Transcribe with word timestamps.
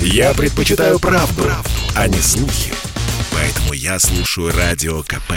Я 0.00 0.34
предпочитаю 0.34 0.98
правду, 0.98 1.42
правду, 1.42 1.70
а 1.94 2.08
не 2.08 2.18
слухи. 2.18 2.72
Поэтому 3.32 3.72
я 3.72 3.98
слушаю 3.98 4.52
Радио 4.56 5.02
КП. 5.02 5.32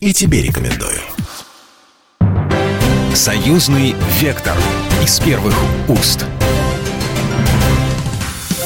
И 0.00 0.12
тебе 0.12 0.42
рекомендую. 0.42 1.00
Союзный 3.14 3.94
вектор 4.20 4.56
из 5.02 5.20
первых 5.20 5.54
уст. 5.88 6.24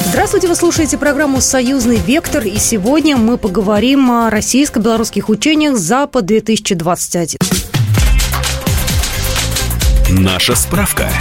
Здравствуйте, 0.05 0.47
вы 0.47 0.55
слушаете 0.55 0.97
программу 0.97 1.39
«Союзный 1.39 1.97
вектор», 1.97 2.43
и 2.43 2.57
сегодня 2.57 3.15
мы 3.15 3.37
поговорим 3.37 4.09
о 4.09 4.29
российско-белорусских 4.29 5.29
учениях 5.29 5.77
«Запад-2021». 5.77 7.37
Наша 10.09 10.55
справка. 10.55 11.11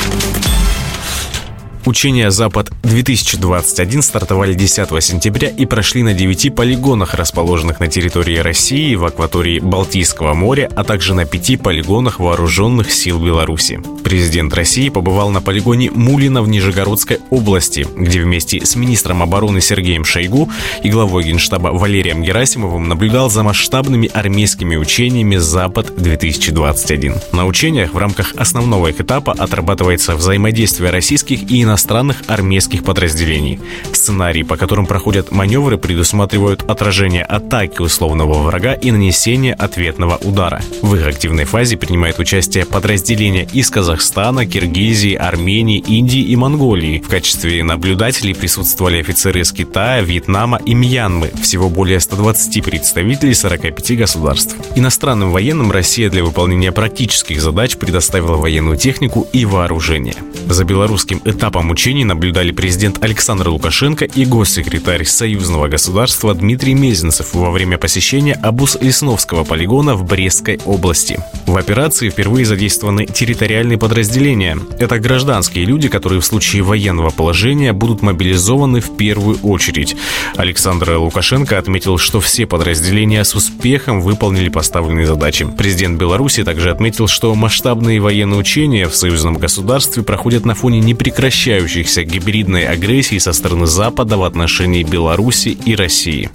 Учения 1.85 2.31
«Запад-2021» 2.31 4.03
стартовали 4.03 4.55
10 4.55 5.03
сентября 5.03 5.49
и 5.49 5.65
прошли 5.67 6.03
на 6.03 6.13
9 6.13 6.55
полигонах, 6.55 7.15
расположенных 7.15 7.81
на 7.81 7.89
территории 7.89 8.39
России, 8.39 8.95
в 8.95 9.05
акватории 9.05 9.61
Балтийского 9.61 10.35
моря, 10.35 10.71
а 10.75 10.85
также 10.85 11.15
на 11.15 11.25
5 11.25 11.63
полигонах 11.63 12.21
вооруженных 12.21 12.93
сил 12.93 13.19
Беларуси. 13.19 13.81
Президент 14.05 14.53
России 14.55 14.89
побывал 14.89 15.31
на 15.31 15.41
полигоне 15.41 15.91
Мулина 15.91 16.43
в 16.43 16.49
Нижегородской 16.49 17.19
области, 17.31 17.87
где 17.97 18.23
вместе 18.23 18.65
с 18.65 18.75
министром 18.77 19.23
обороны 19.23 19.61
Сергеем 19.61 20.05
Шойгу 20.05 20.49
и 20.83 20.91
главой 20.91 21.25
генштаба 21.25 21.69
Валерием 21.69 22.23
Герасимовым 22.23 22.89
наблюдал 22.89 23.31
за 23.31 23.43
масштабными 23.43 24.11
армейскими 24.13 24.77
учениями 24.77 25.37
«Запад-2021». 25.37 27.35
На 27.35 27.47
учениях 27.47 27.95
в 27.95 27.99
рамках 27.99 28.35
основного 28.37 28.89
их 28.89 29.01
этапа 29.01 29.33
отрабатывается 29.33 30.17
взаимодействие 30.17 30.91
российских 30.91 31.51
и 31.51 31.65
иностранных 31.69 32.23
армейских 32.27 32.83
подразделений. 32.83 33.61
Сценарии, 33.93 34.43
по 34.43 34.57
которым 34.57 34.87
проходят 34.87 35.31
маневры, 35.31 35.77
предусматривают 35.77 36.63
отражение 36.69 37.23
атаки 37.23 37.83
условного 37.83 38.43
врага 38.43 38.73
и 38.73 38.91
нанесение 38.91 39.53
ответного 39.53 40.17
удара. 40.17 40.63
В 40.83 40.95
их 40.97 41.07
активной 41.07 41.45
фазе 41.45 41.77
принимает 41.77 42.19
участие 42.19 42.65
подразделения 42.65 43.47
из 43.53 43.71
Казахстана, 43.71 44.47
Киргизии, 44.47 45.15
Армении, 45.15 45.79
Индии 45.79 46.23
и 46.23 46.37
Монголии. 46.37 47.03
В 47.05 47.09
качестве 47.09 47.63
наблюдателей 47.63 48.35
присутствовали 48.35 49.01
офицеры 49.01 49.41
из 49.41 49.53
Китая, 49.53 50.01
Вьетнама 50.01 50.61
и 50.65 50.73
Мьянмы. 50.75 51.31
Всего 51.43 51.69
более 51.69 52.01
120 52.01 52.65
представителей 52.65 53.35
45 53.35 53.99
государств. 53.99 54.57
Иностранным 54.75 55.33
военным 55.33 55.71
Россия 55.71 56.09
для 56.09 56.25
выполнения 56.25 56.73
практических 56.73 57.43
задач 57.43 57.77
предоставила 57.77 58.37
военную 58.37 58.79
технику 58.79 59.27
и 59.35 59.45
вооружение. 59.45 60.15
За 60.49 60.65
белорусским 60.65 61.21
этапом 61.27 61.58
учений 61.67 62.05
наблюдали 62.05 62.53
президент 62.53 63.03
Александр 63.03 63.49
Лукашенко 63.49 64.05
и 64.05 64.25
госсекретарь 64.25 65.05
союзного 65.05 65.67
государства 65.67 66.33
Дмитрий 66.33 66.75
Мезенцев 66.75 67.35
во 67.35 67.51
время 67.51 67.79
посещения 67.79 68.35
Абус-Лесновского 68.35 69.43
полигона 69.43 69.97
в 69.97 70.05
Брестской 70.05 70.61
области. 70.65 71.19
В 71.47 71.57
операции 71.57 72.11
впервые 72.11 72.47
задействованы 72.47 73.07
территориальные 73.07 73.77
подразделения. 73.77 74.57
Это 74.79 75.01
гражданские 75.01 75.65
люди, 75.65 75.89
которые 75.89 76.21
в 76.21 76.25
случае 76.25 76.63
военного 76.63 77.11
положения 77.11 77.73
будут 77.73 78.03
мобилизованы 78.03 78.81
в 78.81 78.97
первую 78.97 79.39
очередь. 79.41 79.97
Александр 80.37 80.93
Лукашенко 80.93 81.59
отметил, 81.59 81.99
что 81.99 82.21
все 82.21 82.47
подразделения 82.47 83.25
с 83.25 83.35
успехом 83.35 84.01
выполнили 84.01 84.49
поставленные 84.49 85.07
задачи. 85.07 85.45
Президент 85.59 85.99
Беларуси 85.99 86.45
также 86.45 86.71
отметил, 86.71 87.09
что 87.09 87.35
масштабные 87.35 87.99
военные 87.99 88.39
учения 88.39 88.87
в 88.87 88.95
союзном 88.95 89.35
государстве 89.35 90.05
проходят 90.05 90.45
на 90.45 90.55
фоне 90.55 90.79
непрекращающихся 90.79 91.48
продолжающейся 91.49 92.05
гибридной 92.05 92.67
агрессии 92.67 93.19
со 93.19 93.33
стороны 93.33 93.67
Запада 93.67 94.19
в 94.19 94.25
отношении 94.25 94.83
Беларуси 94.83 95.49
и 95.49 95.75
России. 95.75 96.29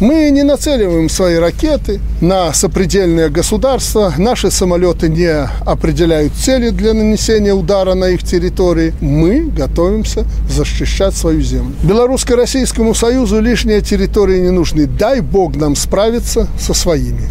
Мы 0.00 0.30
не 0.30 0.42
нацеливаем 0.42 1.10
свои 1.10 1.36
ракеты 1.36 2.00
на 2.22 2.52
сопредельные 2.54 3.28
государства. 3.28 4.14
Наши 4.16 4.50
самолеты 4.50 5.10
не 5.10 5.30
определяют 5.66 6.32
цели 6.32 6.70
для 6.70 6.94
нанесения 6.94 7.52
удара 7.52 7.92
на 7.94 8.08
их 8.08 8.22
территории. 8.22 8.94
Мы 9.02 9.50
готовимся 9.50 10.24
защищать 10.48 11.14
свою 11.14 11.42
землю. 11.42 11.74
Белорусско-Российскому 11.82 12.94
Союзу 12.94 13.40
лишние 13.40 13.82
территории 13.82 14.40
не 14.40 14.50
нужны. 14.50 14.86
Дай 14.86 15.20
Бог 15.20 15.56
нам 15.56 15.76
справиться 15.76 16.48
со 16.58 16.72
своими. 16.72 17.28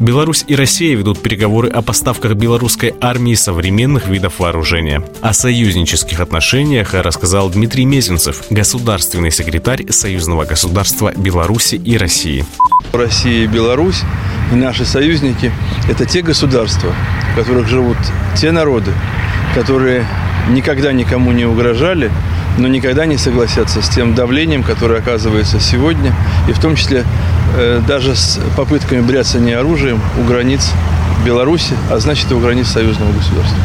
Беларусь 0.00 0.44
и 0.46 0.54
Россия 0.54 0.96
ведут 0.96 1.20
переговоры 1.20 1.68
о 1.68 1.82
поставках 1.82 2.34
белорусской 2.34 2.94
армии 3.00 3.34
современных 3.34 4.06
видов 4.06 4.38
вооружения. 4.38 5.02
О 5.22 5.32
союзнических 5.32 6.20
отношениях 6.20 6.94
рассказал 6.94 7.50
Дмитрий 7.50 7.84
Мезенцев, 7.84 8.44
государственный 8.48 9.32
секретарь 9.32 9.90
союзного 9.90 10.44
государства 10.44 11.12
Беларуси 11.16 11.74
и 11.74 11.96
России. 11.96 12.44
Россия 12.92 13.42
и 13.42 13.46
Беларусь 13.48 14.02
и 14.52 14.54
наши 14.54 14.84
союзники– 14.84 15.52
это 15.88 16.06
те 16.06 16.22
государства, 16.22 16.94
в 17.32 17.34
которых 17.36 17.66
живут 17.66 17.98
те 18.36 18.52
народы, 18.52 18.92
которые 19.56 20.06
никогда 20.48 20.92
никому 20.92 21.32
не 21.32 21.44
угрожали, 21.44 22.12
но 22.58 22.68
никогда 22.68 23.06
не 23.06 23.16
согласятся 23.16 23.80
с 23.80 23.88
тем 23.88 24.14
давлением, 24.14 24.62
которое 24.62 25.00
оказывается 25.00 25.60
сегодня, 25.60 26.14
и 26.48 26.52
в 26.52 26.60
том 26.60 26.76
числе 26.76 27.04
Э, 27.56 27.80
даже 27.86 28.14
с 28.14 28.38
попытками 28.56 29.00
бряцания 29.00 29.58
оружием 29.58 30.00
у 30.18 30.24
границ 30.24 30.70
Беларуси, 31.24 31.74
а 31.90 31.98
значит 31.98 32.30
и 32.30 32.34
у 32.34 32.40
границ 32.40 32.68
союзного 32.68 33.12
государства. 33.12 33.56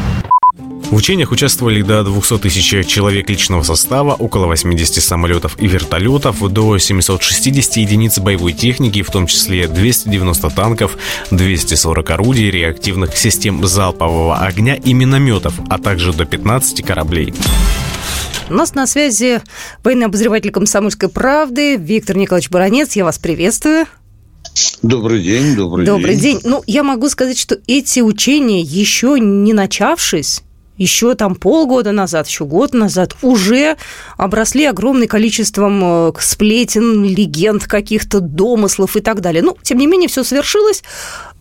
В 0.89 0.95
учениях 0.95 1.31
участвовали 1.31 1.81
до 1.81 2.03
200 2.03 2.37
тысяч 2.39 2.87
человек 2.87 3.27
личного 3.29 3.63
состава, 3.63 4.13
около 4.13 4.45
80 4.45 5.03
самолетов 5.03 5.55
и 5.59 5.67
вертолетов, 5.67 6.39
до 6.51 6.77
760 6.77 7.77
единиц 7.77 8.19
боевой 8.19 8.53
техники, 8.53 9.01
в 9.01 9.09
том 9.09 9.25
числе 9.25 9.67
290 9.67 10.49
танков, 10.51 10.97
240 11.31 12.09
орудий, 12.11 12.51
реактивных 12.51 13.17
систем 13.17 13.65
залпового 13.65 14.37
огня 14.37 14.75
и 14.75 14.93
минометов, 14.93 15.55
а 15.67 15.79
также 15.79 16.13
до 16.13 16.25
15 16.25 16.85
кораблей. 16.85 17.33
У 18.49 18.53
нас 18.53 18.75
на 18.75 18.85
связи 18.87 19.41
военный 19.83 20.07
обозреватель 20.07 20.51
«Комсомольской 20.51 21.09
правды» 21.09 21.77
Виктор 21.77 22.17
Николаевич 22.17 22.49
Баранец. 22.49 22.93
Я 22.95 23.05
вас 23.05 23.17
приветствую. 23.17 23.85
Добрый 24.81 25.23
день, 25.23 25.55
добрый, 25.55 25.85
добрый 25.85 26.15
день. 26.15 26.39
день. 26.39 26.41
Ну, 26.43 26.61
я 26.67 26.83
могу 26.83 27.09
сказать, 27.09 27.39
что 27.39 27.57
эти 27.67 28.01
учения, 28.01 28.61
еще 28.61 29.17
не 29.19 29.53
начавшись, 29.53 30.43
еще 30.77 31.15
там 31.15 31.35
полгода 31.35 31.91
назад, 31.91 32.27
еще 32.27 32.45
год 32.45 32.73
назад, 32.73 33.15
уже 33.21 33.77
обросли 34.17 34.65
огромным 34.65 35.07
количеством 35.07 35.81
э, 35.83 36.11
сплетен, 36.19 37.03
легенд 37.03 37.63
каких-то, 37.63 38.19
домыслов 38.19 38.97
и 38.97 38.99
так 38.99 39.21
далее. 39.21 39.41
Ну, 39.41 39.57
тем 39.63 39.77
не 39.77 39.87
менее, 39.87 40.09
все 40.09 40.23
свершилось. 40.23 40.83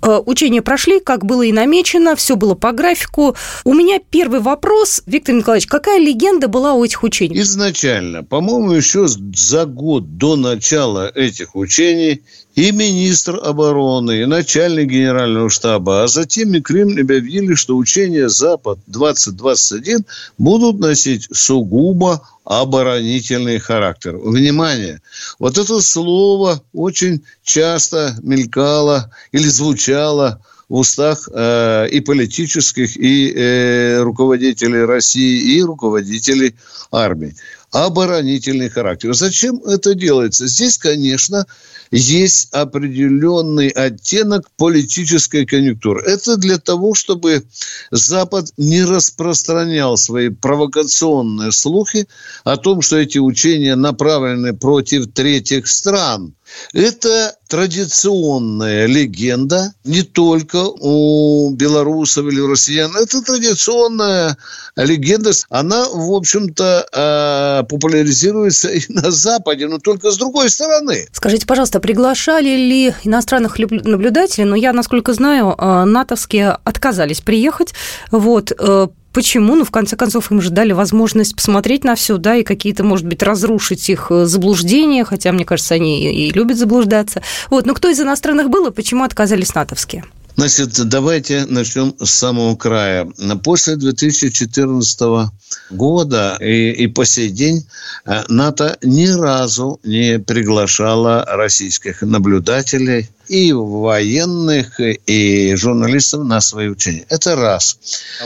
Э, 0.03 0.21
учения 0.25 0.63
прошли, 0.63 0.99
как 1.01 1.25
было 1.25 1.43
и 1.43 1.53
намечено, 1.53 2.17
все 2.17 2.37
было 2.37 2.55
по 2.55 2.73
графику. 2.73 3.37
У 3.65 3.73
меня 3.73 4.01
первый 4.11 4.41
вопрос, 4.41 5.03
Виктор 5.07 5.35
Николаевич, 5.37 5.69
какая 5.69 6.01
легенда 6.01 6.49
была 6.49 6.75
у 6.75 6.85
этих 6.85 7.05
учений? 7.05 7.41
Изначально, 7.41 8.25
по-моему, 8.25 8.73
еще 8.73 9.07
за 9.07 9.65
год 9.65 10.19
до 10.19 10.37
начала 10.37 11.09
этих 11.09 11.55
учений 11.55 12.23
и 12.55 12.73
министр 12.73 13.41
обороны, 13.43 14.23
и 14.23 14.27
начальник 14.27 14.89
генерального 14.89 15.49
штаба, 15.49 16.03
а 16.03 16.09
затем 16.09 16.53
и 16.55 16.61
Кремль 16.61 17.01
объявили, 17.01 17.55
что 17.55 17.77
учения 17.77 18.29
«Запад-2021» 18.29 20.05
будут 20.37 20.79
носить 20.79 21.29
сугубо 21.33 22.23
оборонительный 22.45 23.59
характер. 23.59 24.17
Внимание! 24.17 25.01
Вот 25.39 25.59
это 25.59 25.81
слово 25.81 26.63
очень 26.73 27.25
часто 27.43 28.17
мелькало 28.23 29.11
или 29.33 29.49
звучало 29.49 30.41
в 30.69 30.77
устах 30.77 31.29
э, 31.33 31.89
и 31.91 32.01
политических, 32.01 32.97
и 32.97 33.33
э, 33.33 34.01
руководителей 34.01 34.85
России, 34.85 35.57
и 35.57 35.63
руководителей 35.63 36.55
армии. 36.91 37.37
Оборонительный 37.73 38.69
характер. 38.69 39.15
Зачем 39.15 39.63
это 39.65 39.95
делается? 39.95 40.47
Здесь, 40.47 40.77
конечно, 40.77 41.47
есть 41.91 42.49
определенный 42.53 43.69
оттенок 43.69 44.51
политической 44.59 45.47
конъюнктуры. 45.47 46.03
Это 46.03 46.37
для 46.37 46.59
того, 46.59 46.93
чтобы 46.93 47.45
Запад 47.91 48.53
не 48.59 48.85
распространял 48.85 49.97
свои 49.97 50.29
провокационные 50.29 51.51
слухи 51.51 52.09
о 52.45 52.59
том, 52.59 52.83
что 52.83 52.99
эти 52.99 53.17
учения 53.17 53.75
направлены 53.75 54.53
против 54.53 55.11
третьих 55.11 55.67
стран– 55.67 56.35
это 56.73 57.37
традиционная 57.49 58.87
легенда 58.87 59.75
не 59.85 60.03
только 60.03 60.57
у 60.57 61.51
белорусов 61.51 62.27
или 62.27 62.41
у 62.41 62.49
россиян. 62.49 62.95
Это 62.97 63.23
традиционная 63.23 64.37
легенда. 64.77 65.33
Она, 65.51 65.89
в 65.89 66.13
общем-то, 66.13 66.87
а, 66.93 67.62
популяризируется 67.63 68.69
и 68.73 68.81
на 68.89 69.11
Западе, 69.11 69.69
но 69.69 69.79
только 69.79 70.11
с 70.11 70.17
другой 70.17 70.51
стороны. 70.51 71.07
Скажите, 71.13 71.47
пожалуйста, 71.47 71.81
приглашали 71.81 72.57
ли 72.57 72.95
иностранных 73.05 73.59
наблюдателей? 73.59 74.45
Но 74.45 74.51
ну, 74.51 74.57
я, 74.57 74.73
насколько 74.73 75.13
знаю, 75.13 75.55
а, 75.59 75.85
натовские 75.85 76.59
отказались 76.65 77.21
приехать. 77.21 77.75
Вот. 78.11 78.53
Э, 78.59 78.89
Почему? 79.13 79.57
Ну, 79.57 79.65
в 79.65 79.71
конце 79.71 79.95
концов, 79.95 80.31
им 80.31 80.41
же 80.41 80.51
дали 80.51 80.73
возможность 80.73 81.37
посмотреть 81.37 81.85
на 81.85 81.95
все, 81.95 82.17
да, 82.17 82.37
и 82.37 82.43
какие-то, 82.43 82.83
может 82.83 83.07
быть, 83.07 83.23
разрушить 83.23 83.91
их 83.91 84.07
э, 84.11 84.25
заблуждения, 84.25 85.05
хотя, 85.05 85.33
мне 85.33 85.45
кажется, 85.45 85.75
они 85.75 86.11
и 86.11 86.31
любят 86.31 86.57
заблуждаться. 86.57 87.23
Вот, 87.51 87.67
но 87.67 87.75
кто 87.75 87.91
из 87.91 88.01
иностранных 88.01 88.49
был 88.49 88.67
и 88.69 88.73
почему 88.73 89.05
отказались 89.05 89.55
натовские? 89.55 90.05
Значит, 90.35 90.89
давайте 90.89 91.45
начнем 91.47 91.95
с 92.01 92.11
самого 92.11 92.57
края. 92.57 93.07
После 93.45 93.77
2014 93.77 95.31
года 95.71 96.39
и, 96.41 96.71
и 96.71 96.87
по 96.87 97.05
сей 97.05 97.29
день 97.29 97.67
э, 98.07 98.23
НАТО 98.29 98.79
ни 98.83 99.07
разу 99.09 99.79
не 99.85 100.19
приглашала 100.19 101.25
российских 101.29 102.01
наблюдателей 102.01 103.11
и 103.29 103.53
военных, 103.53 104.81
и 104.81 105.55
журналистов 105.55 106.25
на 106.25 106.41
свои 106.41 106.69
учения. 106.69 107.05
Это 107.11 107.37
раз. 107.37 107.79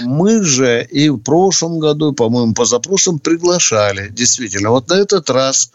Мы 0.02 0.42
же 0.42 0.86
и 0.88 1.08
в 1.08 1.18
прошлом 1.18 1.80
году, 1.80 2.12
по-моему, 2.12 2.54
позапрошлом 2.54 3.18
приглашали. 3.18 4.08
Действительно, 4.10 4.70
вот 4.70 4.88
на 4.88 4.94
этот 4.94 5.28
раз 5.28 5.70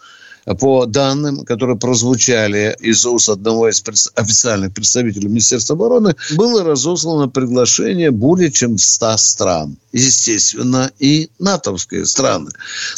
по 0.58 0.86
данным, 0.86 1.44
которые 1.44 1.78
прозвучали 1.78 2.76
из 2.80 3.04
уст 3.06 3.28
одного 3.28 3.68
из 3.68 3.82
официальных 4.14 4.72
представителей 4.74 5.28
Министерства 5.28 5.74
обороны, 5.74 6.16
было 6.36 6.64
разослано 6.64 7.28
приглашение 7.28 8.10
более 8.10 8.50
чем 8.50 8.76
в 8.76 8.82
100 8.82 9.16
стран. 9.18 9.76
Естественно, 9.92 10.90
и 10.98 11.30
натовские 11.38 12.06
страны. 12.06 12.50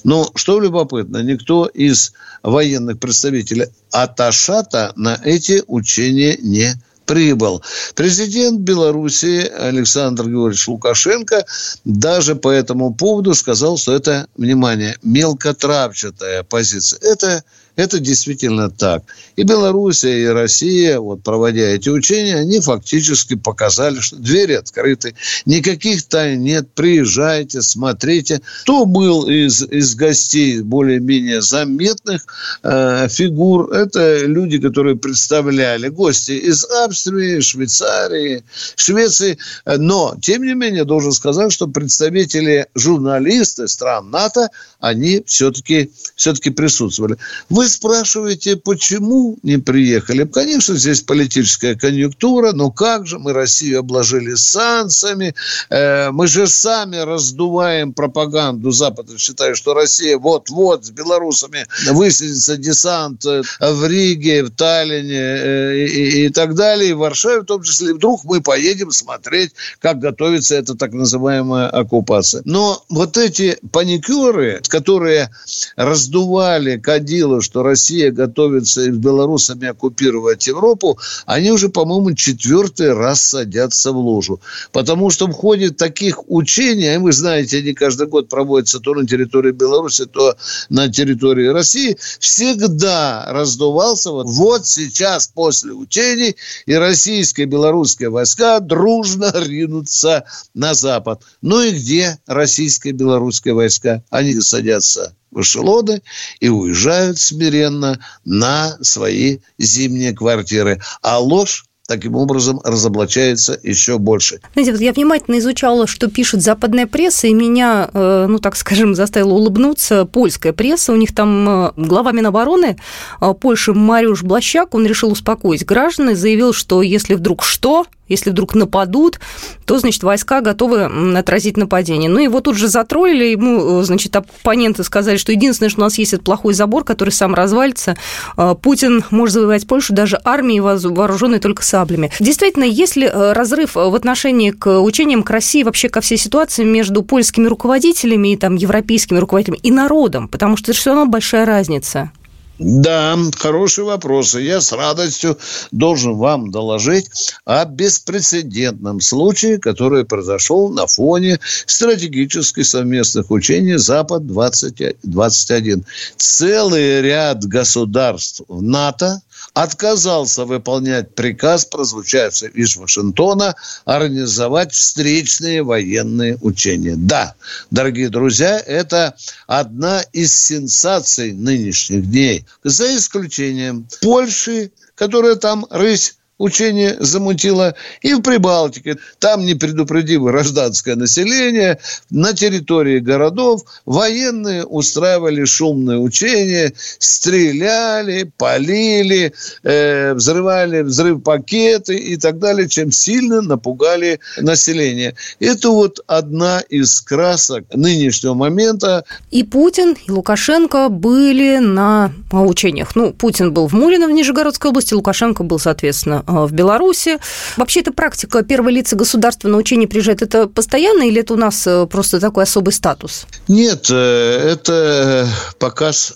Но 0.05 0.31
что 0.35 0.61
любопытно, 0.61 1.23
никто 1.23 1.67
из 1.67 2.13
военных 2.43 2.99
представителей 2.99 3.67
Аташата 3.91 4.93
на 4.97 5.21
эти 5.25 5.63
учения 5.67 6.37
не 6.41 6.75
прибыл. 7.07 7.63
Президент 7.95 8.61
Беларуси 8.61 9.51
Александр 9.59 10.25
Георгиевич 10.29 10.69
Лукашенко 10.69 11.45
даже 11.85 12.35
по 12.35 12.49
этому 12.49 12.95
поводу 12.95 13.35
сказал, 13.35 13.77
что 13.77 13.95
это, 13.95 14.27
внимание, 14.37 14.97
мелкотравчатая 15.03 16.43
позиция. 16.43 16.99
Это 17.01 17.45
это 17.77 17.99
действительно 17.99 18.71
так. 18.71 19.03
И 19.37 19.43
Белоруссия, 19.43 20.23
и 20.23 20.27
Россия, 20.27 21.01
вот 21.01 21.23
проводя 21.23 21.63
эти 21.63 21.89
учения, 21.89 22.37
они 22.37 22.61
фактически 22.61 23.35
показали, 23.35 24.01
что 24.01 24.17
двери 24.17 24.55
открыты, 24.55 25.15
никаких 25.45 26.05
тайн 26.05 26.43
нет, 26.43 26.69
приезжайте, 26.75 27.63
смотрите. 27.63 28.41
Кто 28.63 28.87
был 28.87 29.29
из, 29.29 29.63
из 29.63 29.95
гостей 29.95 30.61
более-менее 30.61 31.43
заметных 31.43 32.27
э, 32.63 33.09
фигур? 33.09 33.73
Это 33.73 34.25
люди, 34.25 34.59
которые 34.61 34.97
представляли 34.97 35.89
гости 35.89 36.33
из 36.33 36.65
Австрии, 36.65 37.41
Швейцарии, 37.41 38.45
Швеции. 38.77 39.39
Но, 39.67 40.15
тем 40.21 40.45
не 40.45 40.55
менее, 40.55 40.85
должен 40.85 41.13
сказать, 41.13 41.53
что 41.53 41.67
представители 41.67 42.67
журналисты 42.75 43.67
стран 43.69 44.11
НАТО, 44.11 44.49
они 44.81 45.23
все-таки 45.27 45.91
все-таки 46.15 46.51
присутствовали. 46.51 47.17
Вы 47.49 47.64
вы 47.65 47.69
спрашиваете, 47.71 48.57
почему 48.57 49.39
не 49.43 49.57
приехали? 49.57 50.25
Конечно, 50.25 50.75
здесь 50.75 51.01
политическая 51.01 51.75
конъюнктура, 51.75 52.53
но 52.53 52.71
как 52.71 53.07
же 53.07 53.19
мы 53.19 53.33
Россию 53.33 53.79
обложили 53.79 54.35
санкциями? 54.35 55.35
Э, 55.71 56.11
мы 56.11 56.27
же 56.27 56.47
сами 56.47 56.97
раздуваем 56.97 57.95
пропаганду 57.95 58.71
Запада, 58.71 59.17
считая, 59.19 59.55
что 59.55 59.73
Россия 59.73 60.19
вот-вот 60.19 60.85
с 60.85 60.91
белорусами 60.91 61.67
высадится 61.91 62.59
десант 62.59 63.25
э, 63.25 63.43
в 63.61 63.87
Риге, 63.87 64.43
в 64.43 64.51
Таллине 64.51 65.15
э, 65.15 65.87
и, 65.87 66.27
и 66.27 66.29
так 66.29 66.55
далее, 66.55 66.91
и 66.91 66.93
в 66.93 66.99
Варшаве 66.99 67.41
в 67.41 67.47
том 67.47 67.63
числе. 67.63 67.95
Вдруг 67.95 68.25
мы 68.25 68.43
поедем 68.43 68.91
смотреть, 68.91 69.53
как 69.79 70.01
готовится 70.01 70.55
эта 70.57 70.75
так 70.75 70.93
называемая 70.93 71.69
оккупация. 71.69 72.43
Но 72.45 72.85
вот 72.91 73.17
эти 73.17 73.57
паникеры, 73.73 74.61
которые 74.69 75.31
раздували 75.77 76.77
кадило, 76.79 77.41
что 77.55 77.63
Россия 77.63 78.11
готовится 78.11 78.83
с 78.83 78.89
белорусами 78.89 79.69
оккупировать 79.69 80.45
Европу, 80.49 80.99
они 81.25 81.53
уже, 81.53 81.69
по-моему, 81.69 82.13
четвертый 82.17 82.93
раз 82.93 83.21
садятся 83.21 83.93
в 83.93 83.97
ложу. 83.97 84.41
Потому 84.73 85.11
что 85.11 85.29
в 85.29 85.33
ходе 85.33 85.71
таких 85.71 86.29
учений, 86.29 86.89
а 86.89 86.99
вы 86.99 87.13
знаете, 87.13 87.59
они 87.59 87.73
каждый 87.73 88.09
год 88.09 88.29
проводятся 88.29 88.81
то 88.81 88.93
на 88.95 89.07
территории 89.07 89.53
Беларуси, 89.53 90.07
то 90.07 90.35
на 90.69 90.89
территории 90.89 91.47
России, 91.47 91.97
всегда 92.19 93.25
раздувался 93.29 94.11
вот, 94.11 94.27
вот 94.27 94.67
сейчас 94.67 95.29
после 95.29 95.75
учений 95.75 96.35
и 96.67 96.75
российские 96.75 97.47
и 97.47 97.49
белорусские 97.49 98.11
войска 98.11 98.59
дружно 98.59 99.33
ринутся 99.33 100.25
на 100.55 100.75
Запад. 100.75 101.23
Ну 101.41 101.63
и 101.63 101.71
где 101.71 102.19
российские 102.27 102.95
и 102.95 102.97
белорусские 102.97 103.55
войска? 103.55 104.03
Они 104.11 104.41
садятся 104.41 105.15
в 105.35 105.41
эшелоны 105.41 106.03
и 106.41 106.49
уезжают 106.49 107.19
смиренно 107.19 107.99
на 108.25 108.77
свои 108.81 109.39
зимние 109.59 110.15
квартиры. 110.15 110.81
А 111.03 111.19
ложь 111.19 111.65
таким 111.87 112.17
образом 112.17 112.61
разоблачается 112.65 113.59
еще 113.63 113.99
больше. 113.99 114.41
Знаете, 114.55 114.73
вот 114.73 114.81
я 114.81 114.93
внимательно 114.93 115.39
изучала, 115.39 115.87
что 115.87 116.09
пишет 116.09 116.43
западная 116.43 116.87
пресса, 116.87 117.27
и 117.27 117.35
меня, 117.35 117.91
э, 117.93 118.27
ну 118.29 118.39
так 118.39 118.57
скажем, 118.57 118.95
заставила 118.95 119.35
улыбнуться 119.35 120.05
польская 120.07 120.53
пресса. 120.53 120.93
У 120.93 120.97
них 120.97 121.15
там 121.15 121.49
э, 121.49 121.73
глава 121.77 122.13
Минобороны 122.13 122.79
э, 123.21 123.35
Польши 123.39 123.75
Мариуш 123.75 124.23
Блащак, 124.23 124.75
он 124.75 124.87
решил 124.87 125.13
успокоить 125.13 125.67
граждан 125.67 126.11
и 126.11 126.15
заявил, 126.15 126.53
что 126.53 126.83
если 126.83 127.15
вдруг 127.15 127.45
что, 127.45 127.87
если 128.09 128.31
вдруг 128.31 128.55
нападут, 128.55 129.19
то, 129.65 129.79
значит, 129.79 130.03
войска 130.03 130.41
готовы 130.41 130.85
отразить 131.17 131.57
нападение. 131.57 132.11
Ну, 132.11 132.19
его 132.19 132.41
тут 132.41 132.57
же 132.57 132.69
затроллили, 132.69 133.27
ему, 133.27 133.81
э, 133.81 133.85
значит, 133.85 134.15
оппоненты 134.15 134.85
сказали, 134.85 135.17
что 135.17 135.33
единственное, 135.33 135.71
что 135.71 135.81
у 135.81 135.85
нас 135.85 135.99
есть, 135.99 136.13
это 136.13 136.23
плохой 136.23 136.55
забор, 136.55 136.85
который 136.85 137.11
сам 137.11 137.35
развалится. 137.35 137.97
Э, 138.37 138.55
Путин 138.61 139.05
может 139.11 139.35
завоевать 139.35 139.67
Польшу 139.67 139.95
даже 139.95 140.21
армией, 140.25 140.61
вооруженной 140.61 141.39
только 141.39 141.63
саблями. 141.63 142.11
Действительно, 142.21 142.65
есть 142.65 142.97
ли 142.97 143.07
э, 143.07 143.33
разрыв 143.33 143.75
в 143.75 143.95
отношении 143.95 144.51
к 144.51 144.81
учениям, 144.81 145.23
к 145.23 145.31
России, 145.31 145.63
вообще 145.63 145.89
ко 145.89 146.01
всей 146.01 146.19
ситуации 146.19 146.65
между 146.65 147.03
польскими 147.03 147.47
руководителями 147.47 148.33
и 148.33 148.37
там 148.37 148.57
европейскими 148.57 149.19
руководителями 149.19 149.61
и 149.63 149.71
народом? 149.71 150.29
Потому 150.29 150.57
что 150.57 150.73
это 150.73 150.81
все 150.81 150.91
равно 150.91 151.07
большая 151.07 151.47
разница. 151.47 152.11
Да, 152.59 153.17
хорошие 153.37 153.85
вопросы. 153.85 154.41
Я 154.41 154.61
с 154.61 154.73
радостью 154.73 155.39
должен 155.73 156.15
вам 156.15 156.53
доложить 156.53 157.35
о 157.45 157.65
беспрецедентном 157.65 159.01
случае, 159.01 159.59
который 159.59 160.05
произошел 160.05 160.69
на 160.69 160.87
фоне 160.87 161.41
стратегических 161.67 162.65
совместных 162.65 163.33
учений 163.33 163.77
Запад-21. 163.77 165.85
Целый 166.17 167.03
ряд 167.03 167.45
государств 167.45 168.43
НАТО 168.49 169.21
отказался 169.55 170.45
выполнять 170.45 171.15
приказ, 171.15 171.65
прозвучавший 171.65 172.51
из 172.51 172.77
Вашингтона, 172.77 173.55
организовать 173.85 174.73
встречные 174.73 175.63
военные 175.63 176.37
учения. 176.41 176.97
Да, 176.97 177.35
дорогие 177.71 178.09
друзья, 178.09 178.59
это 178.59 179.17
одна 179.47 180.03
из 180.13 180.35
сенсаций 180.35 181.33
нынешних 181.33 182.11
дней. 182.11 182.45
За 182.65 182.95
исключением 182.97 183.87
Польши, 184.01 184.73
которая 184.97 185.37
там 185.37 185.67
рысь 185.71 186.17
учение 186.45 186.97
замутило 187.01 187.75
и 188.03 188.15
в 188.15 188.21
Прибалтике. 188.21 188.99
Там, 189.19 189.45
не 189.45 189.55
предупредив 189.55 190.23
гражданское 190.23 190.95
население, 190.95 191.79
на 192.11 192.33
территории 192.35 192.99
городов 192.99 193.63
военные 193.87 194.65
устраивали 194.65 195.45
шумные 195.45 195.99
учения, 195.99 196.73
стреляли, 196.99 198.31
полили, 198.37 199.33
э, 199.63 200.13
взрывали 200.15 200.83
взрыв-пакеты 200.83 201.97
и 201.97 202.17
так 202.17 202.39
далее, 202.39 202.69
чем 202.69 202.93
сильно 202.93 203.41
напугали 203.41 204.21
население. 204.39 205.15
Это 205.41 205.71
вот 205.71 206.01
одна 206.07 206.61
из 206.61 207.01
красок 207.01 207.65
нынешнего 207.75 208.35
момента. 208.35 209.05
И 209.31 209.45
Путин, 209.45 209.97
и 210.07 210.11
Лукашенко 210.11 210.89
были 210.91 211.59
на 211.59 212.13
учениях. 212.33 212.95
Ну, 212.95 213.13
Путин 213.13 213.53
был 213.53 213.67
в 213.67 213.73
Мулино 213.73 214.07
в 214.07 214.11
Нижегородской 214.11 214.71
области, 214.71 214.95
Лукашенко 214.95 215.43
был, 215.43 215.59
соответственно, 215.59 216.23
в 216.35 216.53
Беларуси. 216.53 217.19
Вообще, 217.57 217.81
эта 217.81 217.93
практика 217.93 218.43
первые 218.43 218.77
лица 218.77 218.97
государства 218.97 219.49
на 219.49 219.57
учение 219.57 219.89
приезжают, 219.89 220.23
это 220.23 220.49
постоянно 220.49 221.03
или 221.03 221.21
это 221.21 221.35
у 221.35 221.37
нас 221.37 221.67
э, 221.67 221.87
просто 221.87 222.21
такой 222.21 222.45
особый 222.45 222.73
статус? 222.73 223.27
Нет, 223.49 223.89
э, 223.91 224.53
это 224.53 225.29
показ 225.59 226.15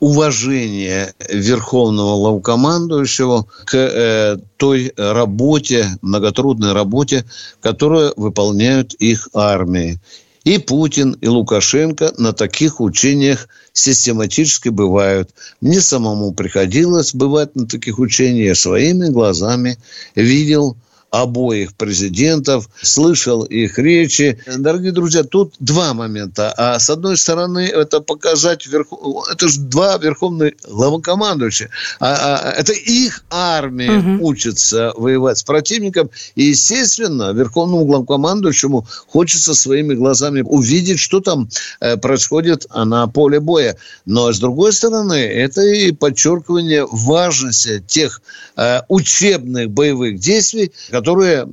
уважения 0.00 1.14
верховного 1.30 2.16
главкомандующего 2.16 3.46
к 3.64 3.74
э, 3.74 4.36
той 4.56 4.92
работе, 4.96 5.96
многотрудной 6.02 6.72
работе, 6.72 7.24
которую 7.60 8.12
выполняют 8.16 8.94
их 8.94 9.28
армии. 9.32 9.98
И 10.44 10.58
Путин, 10.58 11.12
и 11.12 11.26
Лукашенко 11.26 12.12
на 12.18 12.34
таких 12.34 12.80
учениях 12.80 13.48
систематически 13.74 14.70
бывают. 14.70 15.30
Мне 15.60 15.82
самому 15.82 16.32
приходилось 16.32 17.14
бывать 17.14 17.54
на 17.54 17.66
таких 17.66 17.98
учениях. 17.98 18.56
Своими 18.56 19.08
глазами 19.08 19.78
видел 20.14 20.76
обоих 21.14 21.74
президентов, 21.74 22.68
слышал 22.82 23.44
их 23.44 23.78
речи. 23.78 24.38
Дорогие 24.56 24.92
друзья, 24.92 25.22
тут 25.22 25.54
два 25.60 25.94
момента. 25.94 26.52
А 26.56 26.78
с 26.78 26.90
одной 26.90 27.16
стороны, 27.16 27.60
это 27.60 28.00
показать, 28.00 28.66
верху... 28.66 29.24
это 29.30 29.48
же 29.48 29.60
два 29.60 29.96
верховных 29.98 30.54
главнокомандующих. 30.68 31.68
А, 32.00 32.14
а, 32.14 32.50
это 32.50 32.72
их 32.72 33.24
армия 33.30 33.98
угу. 33.98 34.26
учится 34.28 34.92
воевать 34.96 35.38
с 35.38 35.44
противником. 35.44 36.10
И, 36.34 36.44
естественно, 36.44 37.32
верховному 37.32 37.84
главнокомандующему 37.84 38.86
хочется 39.06 39.54
своими 39.54 39.94
глазами 39.94 40.42
увидеть, 40.42 40.98
что 40.98 41.20
там 41.20 41.48
э, 41.80 41.96
происходит 41.96 42.66
на 42.74 43.06
поле 43.06 43.38
боя. 43.38 43.76
Но, 44.04 44.32
с 44.32 44.40
другой 44.40 44.72
стороны, 44.72 45.14
это 45.14 45.62
и 45.62 45.92
подчеркивание 45.92 46.86
важности 46.90 47.82
тех 47.86 48.20
э, 48.56 48.80
учебных 48.88 49.70
боевых 49.70 50.18
действий, 50.18 50.72
которые 50.90 51.03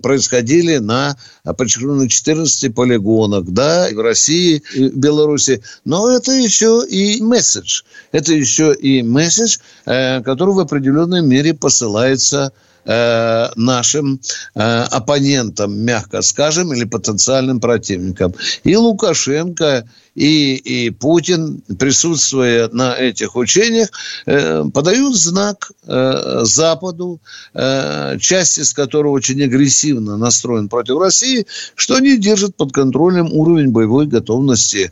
происходили 0.02 0.78
на, 0.78 1.16
подчеркну, 1.58 1.96
на 1.96 2.10
14 2.10 2.74
полигонах, 2.74 3.46
да, 3.46 3.90
и 3.90 3.94
в 3.94 4.02
России, 4.02 4.64
и 4.74 4.90
в 4.90 4.98
Беларуси. 4.98 5.62
Но 5.86 6.10
это 6.10 6.32
еще 6.32 6.84
и 6.88 7.22
месседж. 7.22 7.84
Это 8.12 8.34
еще 8.34 8.74
и 8.74 9.04
месседж, 9.04 9.58
э, 9.86 10.22
который 10.22 10.54
в 10.54 10.60
определенной 10.60 11.22
мере 11.22 11.54
посылается 11.54 12.54
э, 12.86 13.50
нашим 13.56 14.20
э, 14.56 14.84
оппонентам, 14.84 15.80
мягко 15.80 16.22
скажем, 16.22 16.74
или 16.74 16.86
потенциальным 16.86 17.60
противникам. 17.60 18.34
И 18.64 18.76
Лукашенко, 18.76 19.88
и, 20.16 20.56
и 20.56 20.90
Путин, 20.90 21.62
присутствуя 21.80 22.70
на 22.70 22.96
этих 22.96 23.36
учениях, 23.36 23.90
э, 24.26 24.66
подают 24.74 25.16
знак 25.16 25.72
Западу, 25.84 27.20
э, 27.54 28.18
часть 28.20 28.58
из 28.58 28.74
которого 28.74 29.12
очень 29.12 29.42
агрессивно 29.44 30.18
настроен 30.18 30.70
против 30.70 31.00
России, 31.00 31.46
что 31.76 31.96
они 31.96 32.18
держат 32.18 32.56
под 32.56 32.72
контролем 32.72 33.32
уровень 33.32 33.70
боевой 33.70 34.08
готовности 34.08 34.92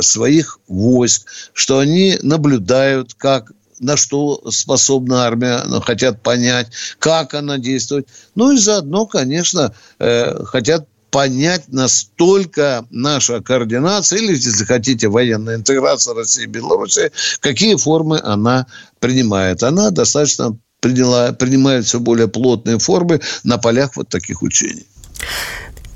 своих 0.00 0.58
войск, 0.68 1.26
что 1.52 1.78
они 1.78 2.18
наблюдают, 2.22 3.14
как 3.14 3.52
на 3.78 3.96
что 3.96 4.42
способна 4.50 5.24
армия, 5.24 5.62
ну, 5.66 5.80
хотят 5.80 6.22
понять, 6.22 6.68
как 6.98 7.34
она 7.34 7.58
действует. 7.58 8.08
Ну 8.34 8.52
и 8.52 8.58
заодно, 8.58 9.06
конечно, 9.06 9.74
э, 9.98 10.44
хотят 10.44 10.88
понять 11.10 11.68
настолько 11.68 12.84
наша 12.90 13.40
координация, 13.40 14.18
или, 14.18 14.32
если 14.34 14.64
хотите, 14.64 15.08
военная 15.08 15.56
интеграция 15.56 16.14
России 16.14 16.44
и 16.44 16.46
Беларуси, 16.46 17.10
какие 17.40 17.76
формы 17.76 18.20
она 18.22 18.66
принимает. 19.00 19.62
Она 19.62 19.90
достаточно 19.90 20.58
приняла, 20.80 21.32
принимает 21.32 21.86
все 21.86 22.00
более 22.00 22.28
плотные 22.28 22.78
формы 22.78 23.20
на 23.44 23.58
полях 23.58 23.96
вот 23.96 24.08
таких 24.08 24.42
учений. 24.42 24.86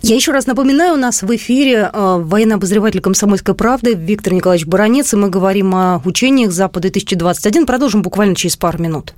Я 0.02 0.16
еще 0.16 0.32
раз 0.32 0.46
напоминаю, 0.46 0.94
у 0.94 0.96
нас 0.96 1.22
в 1.22 1.36
эфире 1.36 1.90
э, 1.92 2.16
военный 2.22 2.54
обозреватель 2.54 3.00
«Комсомольской 3.00 3.54
правды» 3.54 3.94
Виктор 3.94 4.32
Николаевич 4.32 4.66
Баранец, 4.66 5.12
и 5.12 5.16
мы 5.16 5.28
говорим 5.28 5.74
о 5.74 6.00
учениях 6.04 6.52
Запада-2021. 6.52 7.66
Продолжим 7.66 8.00
буквально 8.00 8.34
через 8.34 8.56
пару 8.56 8.82
минут. 8.82 9.12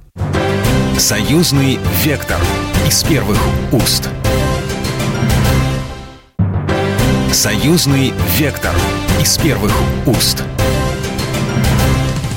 Союзный 0.99 1.79
вектор 2.05 2.39
из 2.87 3.03
первых 3.05 3.39
уст. 3.73 4.09
Союзный 7.33 8.13
вектор 8.37 8.75
из 9.21 9.39
первых 9.39 9.73
уст. 10.07 10.43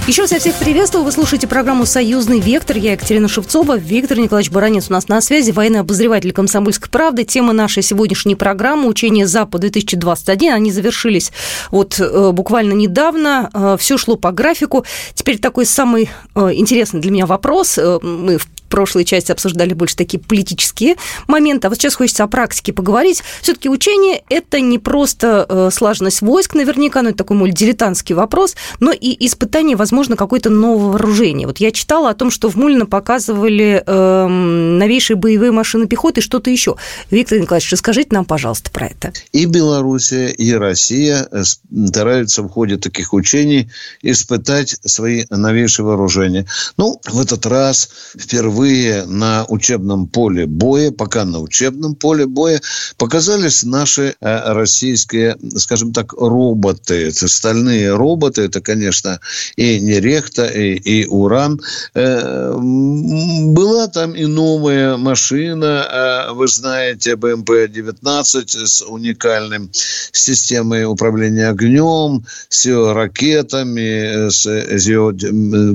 Еще 0.08 0.22
раз 0.22 0.32
я 0.34 0.40
всех 0.40 0.54
приветствую. 0.58 1.04
Вы 1.04 1.12
слушаете 1.12 1.48
программу 1.48 1.88
«Союзный 1.88 2.40
вектор». 2.40 2.78
Я 2.78 2.92
Екатерина 2.92 3.28
Шевцова. 3.28 3.76
Виктор 3.76 4.20
Николаевич 4.20 4.52
Баранец 4.52 4.86
у 4.88 4.94
нас 4.94 5.08
на 5.08 5.20
связи. 5.20 5.50
Военный 5.50 5.80
обозреватель 5.80 6.32
«Комсомольской 6.32 6.92
правды». 6.92 7.24
Тема 7.24 7.54
нашей 7.54 7.82
сегодняшней 7.82 8.36
программы 8.36 8.88
«Учение 8.88 9.26
Запад-2021». 9.26 10.52
Они 10.52 10.72
завершились 10.72 11.32
вот 11.72 12.00
э, 12.00 12.32
буквально 12.34 12.74
недавно. 12.74 13.50
Э, 13.52 13.78
Все 13.80 13.98
шло 13.98 14.16
по 14.16 14.32
графику. 14.32 14.86
Теперь 15.16 15.40
такой 15.40 15.66
самый 15.66 16.12
э, 16.36 16.50
интересный 16.54 17.02
для 17.02 17.10
меня 17.10 17.26
вопрос. 17.26 17.80
Мы 18.04 18.38
в 18.38 18.48
прошлой 18.70 19.06
части 19.06 19.32
обсуждали 19.32 19.74
больше 19.74 19.96
такие 19.96 20.20
политические 20.20 20.96
моменты, 21.28 21.68
а 21.68 21.70
вот 21.70 21.78
сейчас 21.78 21.96
хочется 21.96 22.24
о 22.24 22.28
практике 22.28 22.74
поговорить. 22.74 23.24
Все-таки 23.42 23.70
учение– 23.70 24.24
это 24.30 24.60
не 24.60 24.80
просто 24.80 25.46
э, 25.48 25.70
слаженность 25.72 26.22
войск 26.22 26.56
наверняка, 26.56 27.02
но 27.02 27.10
это 27.10 27.20
такой, 27.20 27.38
мол, 27.38 27.48
дилетантский 27.48 28.16
вопрос, 28.16 28.56
но 28.80 28.92
и 28.92 29.16
испытание, 29.26 29.76
возможно, 29.76 30.16
какое-то 30.16 30.50
нового 30.50 30.92
вооружения. 30.92 31.48
Вот 31.48 31.60
я 31.60 31.72
читала 31.72 32.10
о 32.10 32.14
том, 32.14 32.32
что 32.32 32.50
в 32.50 32.56
Мулино 32.56 32.86
показывали 32.86 33.84
э, 33.86 34.28
новейшие 34.28 35.18
боевые 35.18 35.52
машины 35.52 35.88
пехоты 35.88 36.22
и 36.22 36.24
что-то 36.24 36.50
еще. 36.50 36.76
Виктор 37.12 37.40
Николаевич, 37.40 37.72
расскажите 37.72 38.10
нам, 38.12 38.26
пожалуйста, 38.26 38.72
про 38.72 38.88
это. 38.88 39.14
И 39.32 39.46
Белоруссия, 39.46 40.30
и 40.30 40.54
Россия 40.54 41.28
э, 41.32 41.44
стараются 41.44 42.44
в 42.44 42.50
ходе 42.50 42.78
таких 42.78 43.14
учений 43.14 43.70
испытать 44.02 44.78
свои 44.86 45.26
новейшие 45.30 45.86
вооружения. 45.86 46.46
Ну, 46.78 47.00
в 47.06 47.20
этот 47.20 47.46
раз 47.46 47.90
впервые 48.18 48.55
впервые 48.56 49.06
на 49.06 49.46
учебном 49.50 50.08
поле 50.08 50.46
боя, 50.46 50.92
пока 50.92 51.26
на 51.26 51.40
учебном 51.40 51.96
поле 51.96 52.26
боя, 52.26 52.62
показались 52.98 53.64
наши 53.64 54.16
э, 54.22 54.54
российские, 54.54 55.38
скажем 55.58 55.92
так, 55.92 56.14
роботы. 56.14 57.08
Это 57.08 57.28
стальные 57.28 57.94
роботы, 57.96 58.44
это, 58.44 58.62
конечно, 58.62 59.20
и 59.58 59.80
Нерехта, 59.80 60.46
и, 60.46 60.76
и 60.76 61.06
Уран. 61.06 61.60
Э, 61.96 62.54
была 62.56 63.88
там 63.88 64.14
и 64.14 64.26
новая 64.26 64.96
машина, 64.98 66.28
э, 66.30 66.34
вы 66.34 66.48
знаете, 66.48 67.16
БМП-19 67.16 68.66
с 68.66 68.82
уникальным 68.88 69.70
системой 70.12 70.86
управления 70.86 71.50
огнем, 71.50 72.26
с 72.48 72.66
ее 72.66 72.94
ракетами, 72.94 74.30
с 74.30 74.46
ее 74.48 75.14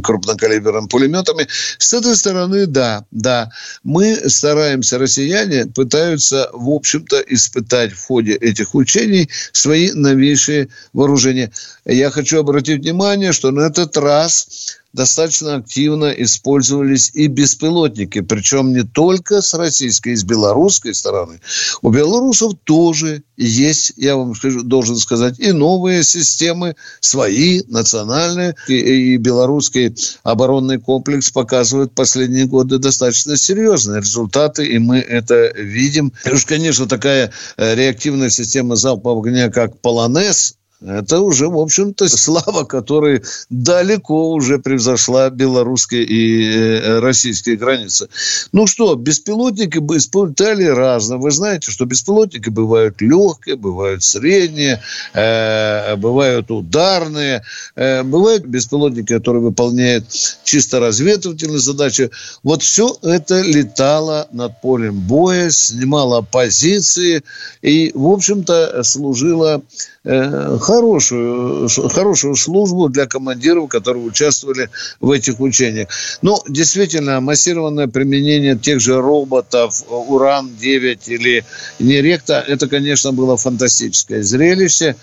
крупнокалиберными 0.02 0.86
пулеметами. 0.86 1.46
С 1.78 1.92
этой 1.92 2.16
стороны, 2.16 2.69
да, 2.70 3.04
да. 3.10 3.50
Мы 3.82 4.16
стараемся, 4.28 4.98
россияне 4.98 5.66
пытаются, 5.66 6.50
в 6.52 6.70
общем-то, 6.70 7.20
испытать 7.28 7.92
в 7.92 8.06
ходе 8.06 8.34
этих 8.34 8.74
учений 8.74 9.28
свои 9.52 9.92
новейшие 9.92 10.68
вооружения. 10.92 11.50
Я 11.84 12.10
хочу 12.10 12.40
обратить 12.40 12.82
внимание, 12.82 13.32
что 13.32 13.50
на 13.50 13.62
этот 13.62 13.96
раз 13.96 14.79
достаточно 14.92 15.56
активно 15.56 16.06
использовались 16.06 17.10
и 17.14 17.26
беспилотники, 17.26 18.20
причем 18.20 18.72
не 18.72 18.82
только 18.82 19.40
с 19.40 19.54
российской, 19.54 20.14
с 20.14 20.24
белорусской 20.24 20.94
стороны. 20.94 21.40
У 21.82 21.90
белорусов 21.90 22.54
тоже 22.64 23.22
есть, 23.36 23.92
я 23.96 24.16
вам 24.16 24.34
скажу, 24.34 24.62
должен 24.62 24.96
сказать, 24.96 25.38
и 25.38 25.52
новые 25.52 26.02
системы, 26.02 26.76
свои, 27.00 27.62
национальные, 27.68 28.56
и, 28.68 29.14
и 29.14 29.16
белорусский 29.16 29.94
оборонный 30.22 30.78
комплекс 30.78 31.30
показывает 31.30 31.94
последние 31.94 32.46
годы 32.46 32.78
достаточно 32.78 33.36
серьезные 33.36 34.00
результаты, 34.00 34.66
и 34.66 34.78
мы 34.78 34.98
это 34.98 35.52
видим. 35.56 36.12
И 36.24 36.30
уж, 36.30 36.44
конечно, 36.44 36.86
такая 36.86 37.32
э, 37.56 37.74
реактивная 37.74 38.30
система 38.30 38.76
залпового 38.76 39.26
огня, 39.26 39.50
как 39.50 39.80
«Полонез», 39.80 40.56
это 40.80 41.20
уже, 41.20 41.48
в 41.48 41.58
общем-то, 41.58 42.08
слава, 42.08 42.64
которая 42.64 43.22
далеко 43.50 44.32
уже 44.32 44.58
превзошла 44.58 45.28
белорусские 45.28 46.04
и 46.04 46.50
э, 46.50 46.98
российские 47.00 47.56
границы. 47.56 48.08
Ну 48.52 48.66
что, 48.66 48.94
беспилотники 48.94 49.76
бы 49.76 49.98
испытали 49.98 50.64
разно. 50.64 51.18
Вы 51.18 51.32
знаете, 51.32 51.70
что 51.70 51.84
беспилотники 51.84 52.48
бывают 52.48 53.02
легкие, 53.02 53.56
бывают 53.56 54.02
средние, 54.02 54.82
э, 55.12 55.96
бывают 55.96 56.50
ударные, 56.50 57.42
э, 57.76 58.02
бывают 58.02 58.46
беспилотники, 58.46 59.12
которые 59.12 59.42
выполняют 59.42 60.06
чисто 60.44 60.80
разведывательные 60.80 61.58
задачи. 61.58 62.10
Вот 62.42 62.62
все 62.62 62.96
это 63.02 63.42
летало 63.42 64.28
над 64.32 64.58
полем 64.62 64.98
боя, 64.98 65.50
снимало 65.50 66.22
позиции 66.22 67.22
и, 67.60 67.92
в 67.94 68.06
общем-то, 68.06 68.82
служило 68.82 69.62
хорошую, 70.04 71.68
хорошую 71.68 72.34
службу 72.34 72.88
для 72.88 73.06
командиров, 73.06 73.68
которые 73.68 74.04
участвовали 74.04 74.70
в 75.00 75.10
этих 75.10 75.40
учениях. 75.40 75.88
Ну, 76.22 76.38
действительно, 76.48 77.20
массированное 77.20 77.86
применение 77.86 78.56
тех 78.56 78.80
же 78.80 79.00
роботов 79.00 79.82
Уран-9 79.88 81.00
или 81.06 81.44
Неректа, 81.78 82.42
это, 82.46 82.66
конечно, 82.66 83.12
было 83.12 83.36
фантастическое 83.36 84.22
зрелище 84.22 84.96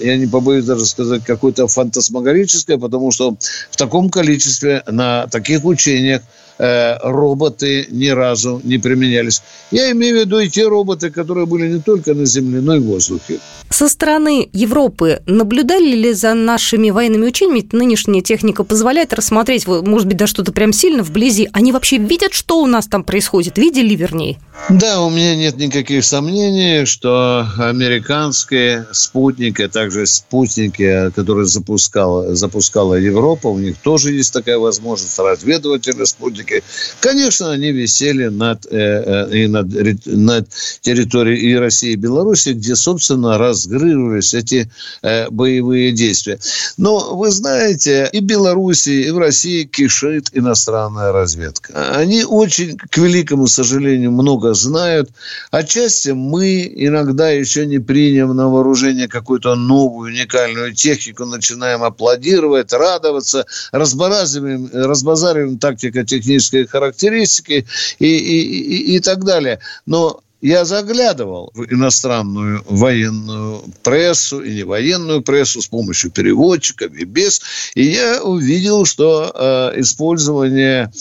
я 0.00 0.16
не 0.16 0.26
побоюсь 0.26 0.64
даже 0.64 0.84
сказать, 0.86 1.24
какое-то 1.24 1.66
фантасмагорическое, 1.66 2.78
потому 2.78 3.10
что 3.10 3.36
в 3.70 3.76
таком 3.76 4.10
количестве 4.10 4.82
на 4.86 5.26
таких 5.26 5.64
учениях 5.64 6.22
э, 6.58 6.96
роботы 7.02 7.86
ни 7.90 8.08
разу 8.08 8.60
не 8.64 8.78
применялись. 8.78 9.42
Я 9.70 9.90
имею 9.92 10.16
в 10.16 10.20
виду 10.20 10.38
и 10.38 10.48
те 10.48 10.66
роботы, 10.66 11.10
которые 11.10 11.46
были 11.46 11.68
не 11.68 11.80
только 11.80 12.14
на 12.14 12.24
земле, 12.24 12.60
но 12.60 12.76
и 12.76 12.78
в 12.78 12.84
воздухе. 12.84 13.40
Со 13.70 13.88
стороны 13.88 14.48
Европы 14.52 15.20
наблюдали 15.26 15.94
ли 15.96 16.12
за 16.12 16.34
нашими 16.34 16.90
военными 16.90 17.26
учениями? 17.26 17.68
Нынешняя 17.72 18.22
техника 18.22 18.62
позволяет 18.62 19.12
рассмотреть, 19.12 19.66
может 19.66 20.06
быть, 20.06 20.16
даже 20.16 20.30
что-то 20.30 20.52
прям 20.52 20.72
сильно 20.72 21.02
вблизи. 21.02 21.48
Они 21.52 21.72
вообще 21.72 21.96
видят, 21.96 22.34
что 22.34 22.60
у 22.60 22.66
нас 22.66 22.86
там 22.86 23.04
происходит? 23.04 23.58
Видели, 23.58 23.94
вернее? 23.94 24.38
Да, 24.70 25.02
у 25.02 25.10
меня 25.10 25.34
нет 25.34 25.56
никаких 25.56 26.04
сомнений, 26.04 26.84
что 26.86 27.46
американские 27.58 28.86
спутники, 28.92 29.63
а 29.64 29.68
также 29.68 30.06
спутники, 30.06 31.10
которые 31.14 31.46
запускала, 31.46 32.34
запускала 32.34 32.94
Европа, 32.94 33.48
у 33.48 33.58
них 33.58 33.76
тоже 33.78 34.12
есть 34.12 34.32
такая 34.32 34.58
возможность, 34.58 35.18
разведывательные 35.18 36.06
спутники. 36.06 36.62
Конечно, 37.00 37.50
они 37.50 37.72
висели 37.72 38.26
над, 38.26 38.66
э, 38.66 38.70
э, 38.70 39.36
и 39.36 39.46
над, 39.46 39.66
над 40.06 40.48
территорией 40.80 41.52
и 41.52 41.54
России, 41.54 41.92
и 41.92 41.96
Беларуси, 41.96 42.50
где, 42.50 42.76
собственно, 42.76 43.38
разгрывались 43.38 44.34
эти 44.34 44.70
э, 45.02 45.28
боевые 45.30 45.92
действия. 45.92 46.38
Но 46.76 47.16
вы 47.16 47.30
знаете, 47.30 48.08
и 48.12 48.20
Беларуси, 48.20 48.90
и 48.90 49.10
в 49.10 49.18
России 49.18 49.64
кишит 49.64 50.28
иностранная 50.32 51.12
разведка. 51.12 51.94
Они 51.96 52.24
очень, 52.24 52.76
к 52.76 52.98
великому 52.98 53.46
сожалению, 53.46 54.12
много 54.12 54.54
знают. 54.54 55.10
Отчасти 55.50 56.10
мы 56.10 56.70
иногда 56.74 57.30
еще 57.30 57.66
не 57.66 57.78
приняв 57.78 58.32
на 58.34 58.48
вооружение 58.48 59.08
какую-то 59.08 59.53
новую 59.54 60.12
уникальную 60.12 60.74
технику, 60.74 61.24
начинаем 61.24 61.82
аплодировать, 61.82 62.72
радоваться, 62.72 63.46
разбазариваем, 63.72 64.70
разбазариваем 64.72 65.58
тактико-технические 65.58 66.66
характеристики 66.66 67.66
и, 67.98 68.06
и, 68.06 68.42
и, 68.42 68.96
и 68.96 69.00
так 69.00 69.24
далее. 69.24 69.60
Но 69.86 70.20
я 70.44 70.66
заглядывал 70.66 71.50
в 71.54 71.72
иностранную 71.72 72.62
военную 72.68 73.64
прессу 73.82 74.42
и 74.42 74.56
не 74.56 74.62
военную 74.62 75.22
прессу 75.22 75.62
с 75.62 75.68
помощью 75.68 76.10
переводчиков 76.10 76.92
и 76.92 77.04
без, 77.04 77.40
и 77.74 77.84
я 77.84 78.22
увидел, 78.22 78.84
что 78.84 79.32
э, 79.34 79.80
использование 79.80 80.92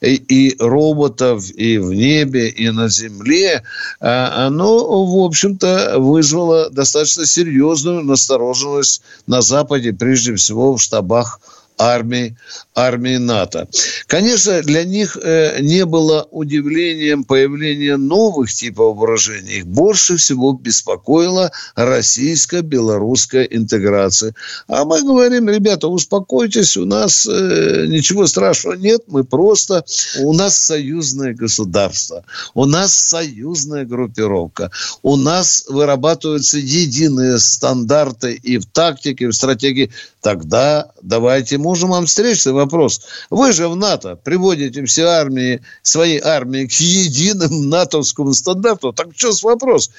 и, 0.00 0.14
и 0.14 0.56
роботов 0.58 1.44
и 1.54 1.78
в 1.78 1.92
небе, 1.92 2.48
и 2.48 2.70
на 2.70 2.88
земле, 2.88 3.62
а, 4.00 4.46
оно, 4.46 5.06
в 5.06 5.24
общем-то, 5.24 5.94
вызвало 5.98 6.70
достаточно 6.70 7.26
серьезную 7.26 8.04
настороженность 8.04 9.02
на 9.26 9.40
Западе, 9.40 9.92
прежде 9.92 10.34
всего 10.34 10.76
в 10.76 10.82
штабах 10.82 11.40
армии, 11.78 12.36
армии 12.74 13.16
НАТО. 13.16 13.68
Конечно, 14.06 14.62
для 14.62 14.84
них 14.84 15.16
э, 15.22 15.60
не 15.60 15.84
было 15.84 16.26
удивлением 16.30 17.24
появление 17.24 17.96
новых 17.96 18.52
типов 18.52 18.96
вооружений. 18.96 19.58
Их 19.58 19.66
больше 19.66 20.16
всего 20.16 20.52
беспокоила 20.52 21.52
российско-белорусская 21.76 23.44
интеграция. 23.44 24.34
А 24.66 24.84
мы 24.84 25.02
говорим, 25.02 25.48
ребята, 25.48 25.88
успокойтесь, 25.88 26.76
у 26.76 26.84
нас 26.84 27.26
э, 27.26 27.86
ничего 27.86 28.26
страшного 28.26 28.74
нет, 28.74 29.02
мы 29.06 29.24
просто... 29.24 29.84
У 30.20 30.32
нас 30.32 30.56
союзное 30.56 31.34
государство, 31.34 32.24
у 32.54 32.64
нас 32.64 32.92
союзная 32.94 33.84
группировка, 33.84 34.70
у 35.02 35.16
нас 35.16 35.64
вырабатываются 35.68 36.58
единые 36.58 37.38
стандарты 37.38 38.34
и 38.34 38.58
в 38.58 38.66
тактике, 38.66 39.24
и 39.24 39.28
в 39.28 39.32
стратегии. 39.32 39.90
Тогда 40.20 40.90
давайте 41.02 41.58
можем 41.68 41.90
вам 41.90 42.06
встречный 42.06 42.54
вопрос. 42.54 43.02
Вы 43.28 43.52
же 43.52 43.68
в 43.68 43.76
НАТО 43.76 44.16
приводите 44.16 44.82
все 44.86 45.04
армии, 45.04 45.60
свои 45.82 46.18
армии 46.18 46.64
к 46.64 46.72
единому 46.72 47.62
натовскому 47.64 48.32
стандарту. 48.32 48.94
Так 48.94 49.08
что 49.14 49.32
с 49.32 49.42
вопрос? 49.42 49.90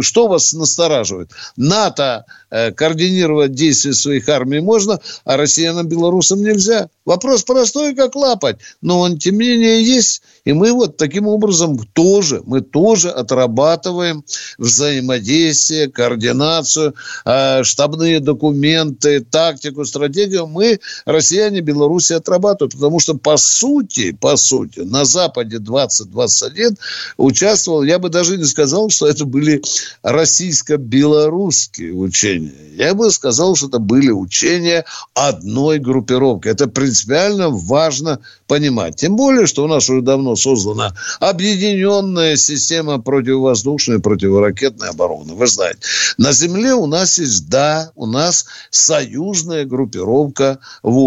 Что 0.00 0.28
вас 0.28 0.54
настораживает? 0.54 1.30
НАТО 1.56 2.24
э, 2.50 2.72
координировать 2.72 3.52
действия 3.52 3.92
своих 3.92 4.30
армий 4.30 4.60
можно, 4.60 4.98
а 5.26 5.36
россиянам, 5.36 5.88
белорусам 5.88 6.42
нельзя. 6.42 6.88
Вопрос 7.04 7.42
простой, 7.42 7.94
как 7.94 8.16
лапать. 8.16 8.56
Но 8.80 9.00
он, 9.00 9.18
тем 9.18 9.34
не 9.34 9.50
менее, 9.50 9.84
есть. 9.84 10.22
И 10.44 10.52
мы 10.52 10.72
вот 10.72 10.96
таким 10.96 11.26
образом 11.26 11.78
тоже, 11.92 12.40
мы 12.46 12.60
тоже 12.60 13.10
отрабатываем 13.10 14.24
взаимодействие, 14.58 15.90
координацию, 15.90 16.94
э, 17.24 17.62
штабные 17.64 18.20
документы, 18.20 19.20
тактику, 19.20 19.84
стратегию. 19.84 20.46
Мы, 20.46 20.80
россияне, 21.12 21.60
Беларуси, 21.60 22.12
отрабатывают. 22.12 22.74
Потому 22.74 23.00
что, 23.00 23.14
по 23.14 23.36
сути, 23.36 24.12
по 24.12 24.36
сути, 24.36 24.80
на 24.80 25.04
Западе 25.04 25.58
2021 25.58 26.76
участвовал, 27.16 27.82
я 27.82 27.98
бы 27.98 28.08
даже 28.08 28.36
не 28.36 28.44
сказал, 28.44 28.90
что 28.90 29.06
это 29.06 29.24
были 29.24 29.62
российско-белорусские 30.02 31.94
учения. 31.94 32.52
Я 32.76 32.94
бы 32.94 33.10
сказал, 33.10 33.56
что 33.56 33.68
это 33.68 33.78
были 33.78 34.10
учения 34.10 34.84
одной 35.14 35.78
группировки. 35.78 36.48
Это 36.48 36.68
принципиально 36.68 37.50
важно 37.50 38.20
понимать. 38.46 38.96
Тем 38.96 39.16
более, 39.16 39.46
что 39.46 39.64
у 39.64 39.68
нас 39.68 39.88
уже 39.88 40.02
давно 40.02 40.36
создана 40.36 40.94
объединенная 41.20 42.36
система 42.36 43.00
противовоздушной 43.00 43.98
и 43.98 44.00
противоракетной 44.00 44.88
обороны. 44.88 45.34
Вы 45.34 45.46
знаете, 45.46 45.80
на 46.18 46.32
земле 46.32 46.74
у 46.74 46.86
нас 46.86 47.18
есть, 47.18 47.48
да, 47.48 47.92
у 47.94 48.06
нас 48.06 48.46
союзная 48.70 49.64
группировка 49.64 50.58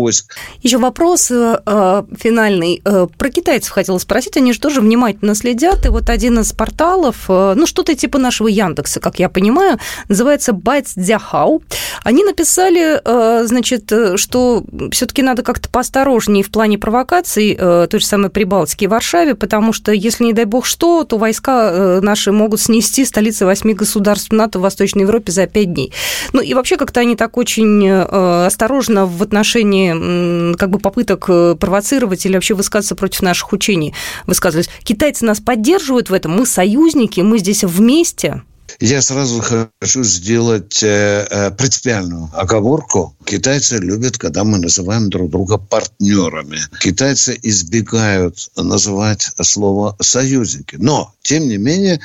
войск. 0.01 0.35
Еще 0.61 0.77
вопрос 0.77 1.31
э, 1.31 1.59
э 1.65 2.03
финальный. 2.17 2.81
Э, 2.85 3.07
про 3.17 3.29
китайцев 3.29 3.71
хотела 3.71 3.97
спросить. 3.97 4.37
Они 4.37 4.53
же 4.53 4.59
тоже 4.59 4.81
внимательно 4.81 5.35
следят. 5.35 5.85
И 5.85 5.89
вот 5.89 6.09
один 6.09 6.39
из 6.39 6.53
порталов, 6.53 7.25
э, 7.29 7.53
ну, 7.55 7.65
что-то 7.65 7.95
типа 7.95 8.17
нашего 8.17 8.47
Яндекса, 8.47 8.99
как 8.99 9.19
я 9.19 9.29
понимаю, 9.29 9.79
называется 10.09 10.53
Байц 10.53 10.93
Дзяхау. 10.95 11.63
Они 12.03 12.23
написали, 12.23 13.01
э, 13.03 13.45
значит, 13.45 13.91
э, 13.91 14.17
что 14.17 14.63
все-таки 14.91 15.21
надо 15.21 15.43
как-то 15.43 15.69
поосторожнее 15.69 16.43
в 16.43 16.51
плане 16.51 16.77
провокаций 16.77 17.55
э, 17.57 17.87
той 17.89 17.99
же 17.99 18.05
самой 18.05 18.29
Прибалтики 18.29 18.85
и 18.85 18.87
Варшаве, 18.87 19.35
потому 19.35 19.73
что, 19.73 19.91
если, 19.91 20.25
не 20.25 20.33
дай 20.33 20.45
бог 20.45 20.65
что, 20.65 21.03
то 21.03 21.17
войска 21.17 21.99
наши 22.01 22.31
могут 22.31 22.61
снести 22.61 23.05
столицы 23.05 23.45
восьми 23.45 23.73
государств 23.73 24.31
НАТО 24.31 24.59
в 24.59 24.63
Восточной 24.63 25.01
Европе 25.01 25.31
за 25.31 25.47
пять 25.47 25.73
дней. 25.73 25.93
Ну 26.33 26.41
и 26.41 26.53
вообще 26.53 26.77
как-то 26.77 26.99
они 26.99 27.15
так 27.15 27.37
очень 27.37 27.89
осторожно 27.89 29.05
в 29.05 29.21
отношении 29.21 29.72
как 30.57 30.69
бы 30.69 30.79
попыток 30.79 31.25
провоцировать 31.59 32.25
или 32.25 32.33
вообще 32.33 32.53
высказаться 32.53 32.95
против 32.95 33.21
наших 33.21 33.53
учений 33.53 33.93
высказывались. 34.27 34.69
Китайцы 34.83 35.25
нас 35.25 35.39
поддерживают 35.39 36.09
в 36.09 36.13
этом, 36.13 36.33
мы 36.33 36.45
союзники, 36.45 37.21
мы 37.21 37.39
здесь 37.39 37.63
вместе. 37.63 38.43
Я 38.79 39.01
сразу 39.01 39.41
хочу 39.41 40.03
сделать 40.03 40.81
э, 40.83 41.27
э, 41.29 41.51
принципиальную 41.51 42.29
оговорку. 42.33 43.15
Китайцы 43.25 43.77
любят, 43.77 44.17
когда 44.17 44.43
мы 44.43 44.57
называем 44.57 45.09
друг 45.09 45.29
друга 45.29 45.57
партнерами. 45.57 46.59
Китайцы 46.79 47.37
избегают 47.41 48.49
называть 48.55 49.29
слово 49.41 49.95
союзники. 50.01 50.75
Но, 50.79 51.13
тем 51.21 51.47
не 51.47 51.57
менее, 51.57 51.99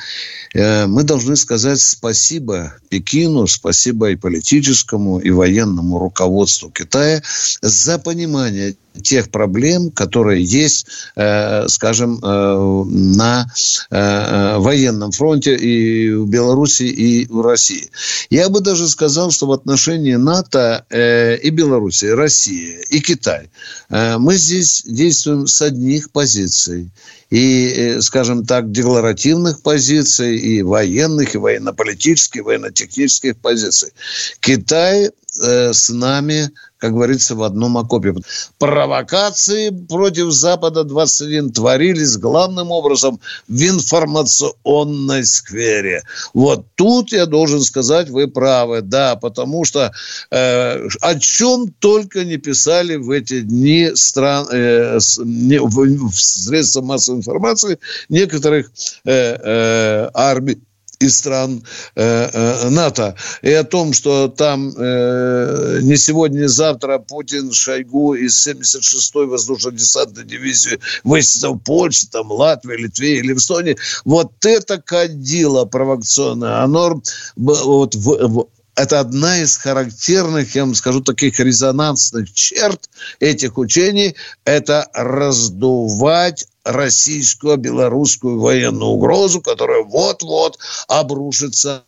э, 0.53 0.85
мы 0.85 1.03
должны 1.03 1.35
сказать 1.35 1.79
спасибо 1.79 2.73
Пекину, 2.89 3.47
спасибо 3.47 4.11
и 4.11 4.15
политическому, 4.15 5.19
и 5.19 5.31
военному 5.31 5.99
руководству 5.99 6.69
Китая 6.69 7.21
за 7.61 7.99
понимание 7.99 8.75
тех 9.01 9.29
проблем, 9.29 9.91
которые 9.91 10.43
есть, 10.43 10.87
э, 11.15 11.67
скажем, 11.67 12.19
э, 12.21 12.83
на 12.85 13.47
э, 13.89 14.57
военном 14.57 15.11
фронте 15.11 15.55
и 15.55 16.11
в 16.11 16.27
Беларуси, 16.27 16.83
и 16.83 17.25
в 17.27 17.41
России. 17.41 17.89
Я 18.29 18.49
бы 18.49 18.61
даже 18.61 18.87
сказал, 18.87 19.31
что 19.31 19.47
в 19.47 19.51
отношении 19.51 20.15
НАТО 20.15 20.85
и 20.89 21.49
Беларуси, 21.49 22.05
и 22.05 22.09
России, 22.09 22.79
и 22.89 22.99
Китай 22.99 23.49
мы 23.89 24.35
здесь 24.35 24.83
действуем 24.85 25.47
с 25.47 25.61
одних 25.61 26.11
позиций 26.11 26.91
и, 27.29 27.97
скажем 28.01 28.45
так, 28.45 28.71
декларативных 28.71 29.61
позиций, 29.61 30.37
и 30.37 30.61
военных, 30.61 31.35
и 31.35 31.37
военно-политических, 31.37 32.41
и 32.41 32.43
военно-технических 32.43 33.37
позиций. 33.37 33.91
Китай 34.39 35.11
э, 35.41 35.73
с 35.73 35.89
нами 35.89 36.51
как 36.79 36.93
говорится, 36.93 37.35
в 37.35 37.43
одном 37.43 37.77
окопе. 37.77 38.15
Провокации 38.57 39.69
против 39.69 40.31
Запада 40.31 40.85
21 40.85 41.51
творились 41.51 42.17
главным 42.17 42.71
образом 42.71 43.19
в 43.49 43.61
информационной 43.61 45.25
сквере. 45.25 46.03
Вот 46.33 46.65
тут 46.75 47.11
я 47.11 47.25
должен 47.25 47.61
сказать, 47.61 48.09
вы 48.09 48.27
правы, 48.27 48.81
да, 48.81 49.17
потому 49.17 49.65
что 49.65 49.91
э, 50.31 50.87
о 51.01 51.19
чем 51.19 51.67
только 51.79 52.23
не 52.23 52.37
писали 52.37 52.95
в 52.95 53.11
эти 53.11 53.41
дни 53.41 53.91
стран, 53.95 54.47
э, 54.49 54.99
не, 55.25 55.59
в, 55.59 56.09
в 56.11 56.15
средствах 56.15 56.85
массовой 56.85 57.17
информации 57.17 57.77
некоторых 58.07 58.71
э, 59.03 59.11
э, 59.11 60.09
армий 60.13 60.61
из 60.99 61.17
стран 61.17 61.63
э, 61.95 62.29
э, 62.33 62.69
НАТО. 62.69 63.15
И 63.41 63.51
о 63.51 63.63
том, 63.63 63.93
что 63.93 64.27
там 64.27 64.73
э, 64.77 65.79
не 65.81 65.95
сегодня, 65.95 66.41
не 66.41 66.47
завтра 66.49 66.99
Путин, 66.99 67.51
Шойгу 67.51 68.15
из 68.15 68.45
76-й 68.45 69.25
воздушно-десантной 69.25 70.25
дивизии 70.25 70.79
высадил 71.03 71.53
в 71.53 71.59
Польше, 71.59 72.07
там, 72.11 72.31
Латвии, 72.31 72.75
Литве 72.75 73.19
или 73.19 73.31
в 73.31 73.37
Эстонии. 73.37 73.77
Вот 74.03 74.45
это 74.45 74.81
кадило 74.81 75.65
провокационное. 75.65 76.63
Оно 76.63 77.01
вот 77.37 77.95
в, 77.95 78.27
в 78.27 78.47
это 78.75 78.99
одна 78.99 79.39
из 79.39 79.57
характерных, 79.57 80.55
я 80.55 80.65
вам 80.65 80.75
скажу, 80.75 81.01
таких 81.01 81.39
резонансных 81.39 82.31
черт 82.33 82.89
этих 83.19 83.57
учений– 83.57 84.15
это 84.45 84.87
раздувать 84.93 86.47
российскую, 86.71 87.57
белорусскую 87.57 88.39
военную 88.39 88.91
угрозу, 88.91 89.41
которая 89.41 89.83
вот-вот 89.83 90.57
обрушится, 90.87 91.83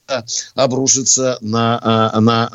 обрушится 0.56 1.38
на, 1.42 1.80
а, 1.82 2.20
на, 2.20 2.50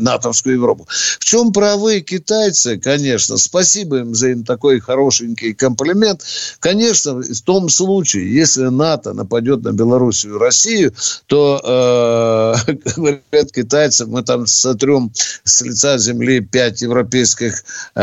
на 0.00 0.16
натовскую 0.16 0.54
Европу. 0.56 0.86
В 0.88 1.24
чем 1.24 1.52
правы 1.52 2.00
китайцы, 2.00 2.78
конечно, 2.78 3.36
спасибо 3.36 3.98
им 3.98 4.14
за 4.14 4.30
им 4.30 4.44
такой 4.44 4.80
хорошенький 4.80 5.54
комплимент. 5.54 6.22
Конечно, 6.60 7.20
в 7.20 7.42
том 7.42 7.68
случае, 7.68 8.32
если 8.32 8.64
НАТО 8.64 9.12
нападет 9.12 9.62
на 9.62 9.72
Белоруссию 9.72 10.36
и 10.36 10.38
Россию, 10.38 10.94
то, 11.26 12.54
э, 12.66 12.72
говорят 12.96 13.52
китайцы, 13.52 14.06
мы 14.06 14.22
там 14.22 14.46
сотрем 14.46 15.12
с 15.44 15.60
лица 15.62 15.98
земли 15.98 16.40
пять 16.40 16.82
европейских 16.82 17.64
э, 17.94 18.00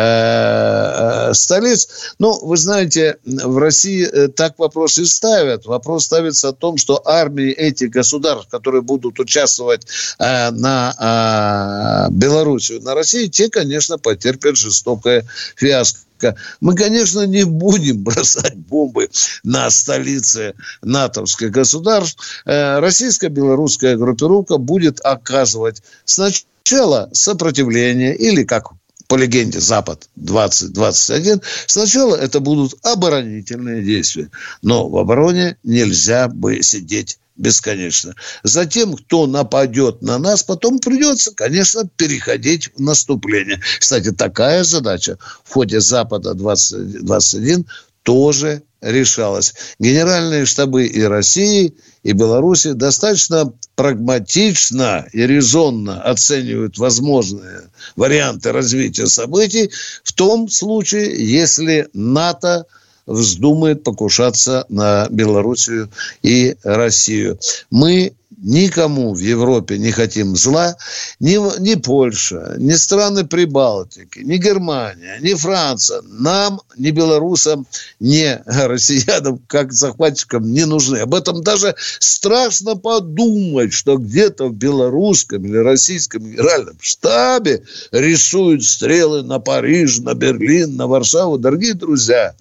столиц. 1.33 2.13
Ну, 2.19 2.37
вы 2.45 2.57
знаете, 2.57 3.17
в 3.23 3.57
России 3.57 4.05
э, 4.05 4.27
так 4.27 4.59
вопрос 4.59 4.97
и 4.97 5.05
ставят. 5.05 5.65
Вопрос 5.65 6.05
ставится 6.05 6.49
о 6.49 6.53
том, 6.53 6.77
что 6.77 7.01
армии 7.05 7.51
этих 7.51 7.89
государств, 7.89 8.49
которые 8.49 8.81
будут 8.81 9.19
участвовать 9.19 9.85
э, 10.19 10.51
на 10.51 12.07
э, 12.09 12.13
Белоруссию, 12.13 12.81
на 12.81 12.95
России, 12.95 13.27
те, 13.27 13.49
конечно, 13.49 13.97
потерпят 13.97 14.57
жестокое 14.57 15.25
фиаско. 15.55 16.35
Мы, 16.61 16.75
конечно, 16.75 17.25
не 17.25 17.43
будем 17.43 17.97
бросать 18.03 18.55
бомбы 18.55 19.09
на 19.43 19.69
столицы 19.69 20.55
натовских 20.81 21.51
государств. 21.51 22.43
Э, 22.45 22.79
российско-белорусская 22.79 23.97
группировка 23.97 24.57
будет 24.57 24.99
оказывать 25.03 25.81
сначала 26.05 27.09
сопротивление 27.13 28.15
или, 28.15 28.43
как 28.43 28.71
по 29.07 29.15
легенде 29.15 29.59
Запад-2021, 29.59 31.41
сначала 31.67 32.15
это 32.15 32.39
будут 32.39 32.75
оборонительные 32.83 33.83
действия. 33.83 34.29
Но 34.61 34.89
в 34.89 34.97
обороне 34.97 35.57
нельзя 35.63 36.27
бы 36.27 36.61
сидеть 36.63 37.19
бесконечно. 37.35 38.15
Затем, 38.43 38.95
кто 38.95 39.27
нападет 39.27 40.01
на 40.01 40.17
нас, 40.19 40.43
потом 40.43 40.79
придется, 40.79 41.31
конечно, 41.33 41.87
переходить 41.95 42.69
в 42.75 42.81
наступление. 42.81 43.59
Кстати, 43.79 44.11
такая 44.11 44.63
задача 44.63 45.17
в 45.43 45.53
ходе 45.53 45.79
Запада 45.79 46.33
2021 46.33 47.65
тоже 48.03 48.63
решалась. 48.81 49.53
Генеральные 49.79 50.45
штабы 50.45 50.85
и 50.85 51.01
России, 51.01 51.73
и 52.03 52.11
Беларуси 52.11 52.73
достаточно 52.73 53.53
прагматично 53.75 55.07
и 55.11 55.25
резонно 55.25 56.01
оценивают 56.03 56.77
возможные 56.77 57.69
варианты 57.95 58.51
развития 58.51 59.07
событий 59.07 59.71
в 60.03 60.13
том 60.13 60.49
случае, 60.49 61.13
если 61.25 61.87
НАТО 61.93 62.65
вздумает 63.05 63.83
покушаться 63.83 64.65
на 64.69 65.07
Белоруссию 65.09 65.89
и 66.21 66.55
Россию. 66.63 67.39
Мы 67.69 68.13
никому 68.43 69.13
в 69.13 69.19
Европе 69.19 69.77
не 69.77 69.91
хотим 69.91 70.35
зла, 70.35 70.75
ни, 71.19 71.37
ни 71.59 71.75
Польша, 71.75 72.55
ни 72.59 72.73
страны 72.73 73.25
Прибалтики, 73.25 74.19
ни 74.19 74.37
Германия, 74.37 75.17
ни 75.21 75.33
Франция. 75.33 76.01
Нам, 76.03 76.61
ни 76.77 76.91
белорусам, 76.91 77.65
ни 77.99 78.37
россиянам, 78.45 79.39
как 79.47 79.73
захватчикам, 79.73 80.51
не 80.51 80.65
нужны. 80.65 80.97
Об 80.97 81.15
этом 81.15 81.41
даже 81.41 81.75
страшно 81.99 82.75
подумать, 82.75 83.73
что 83.73 83.97
где-то 83.97 84.47
в 84.47 84.53
белорусском 84.53 85.45
или 85.45 85.57
российском 85.57 86.23
генеральном 86.23 86.77
штабе 86.81 87.63
рисуют 87.91 88.63
стрелы 88.63 89.23
на 89.23 89.39
Париж, 89.39 89.99
на 89.99 90.13
Берлин, 90.13 90.75
на 90.75 90.87
Варшаву. 90.87 91.37
Дорогие 91.37 91.73
друзья, 91.73 92.35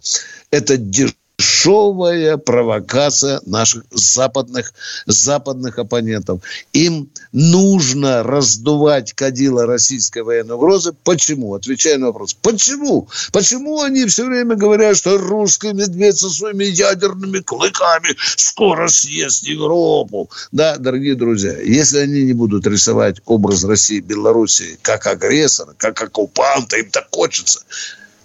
это 0.50 0.76
дешевле 0.76 1.21
дешевая 1.62 2.36
провокация 2.38 3.40
наших 3.46 3.84
западных, 3.90 4.72
западных 5.06 5.78
оппонентов. 5.78 6.40
Им 6.72 7.10
нужно 7.32 8.22
раздувать 8.22 9.12
кадила 9.12 9.66
российской 9.66 10.22
военной 10.22 10.56
угрозы. 10.56 10.92
Почему? 11.04 11.54
Отвечаю 11.54 12.00
на 12.00 12.06
вопрос. 12.06 12.34
Почему? 12.34 13.08
Почему 13.32 13.80
они 13.80 14.06
все 14.06 14.26
время 14.26 14.56
говорят, 14.56 14.96
что 14.96 15.18
русский 15.18 15.72
медведь 15.72 16.18
со 16.18 16.30
своими 16.30 16.64
ядерными 16.64 17.38
клыками 17.38 18.16
скоро 18.36 18.88
съест 18.88 19.44
Европу? 19.44 20.30
Да, 20.50 20.76
дорогие 20.76 21.14
друзья, 21.14 21.56
если 21.60 21.98
они 21.98 22.24
не 22.24 22.32
будут 22.32 22.66
рисовать 22.66 23.20
образ 23.26 23.64
России 23.64 23.98
и 23.98 24.00
Белоруссии 24.00 24.78
как 24.82 25.06
агрессора, 25.06 25.74
как 25.76 26.02
оккупанта, 26.02 26.78
им 26.78 26.90
так 26.90 27.08
хочется, 27.12 27.60